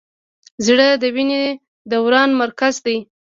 [0.65, 1.43] زړه د وینې
[1.91, 2.97] دوران مرکز دی.